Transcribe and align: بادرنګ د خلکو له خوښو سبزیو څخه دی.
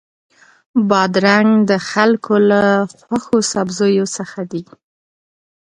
بادرنګ 0.89 1.51
د 1.69 1.71
خلکو 1.89 2.33
له 2.49 2.61
خوښو 2.99 3.37
سبزیو 3.51 4.05
څخه 4.17 4.39
دی. 4.51 4.63